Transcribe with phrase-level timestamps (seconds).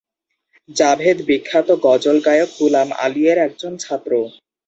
[0.69, 4.11] জাভেদ বিখ্যাত গজল গায়ক গুলাম আলী এর একজন ছাত্র।